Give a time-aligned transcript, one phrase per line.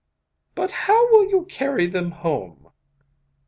[0.55, 2.71] 'But how will you carry them home?